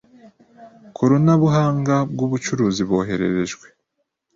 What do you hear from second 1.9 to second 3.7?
bw ubucuruzi bohererejwe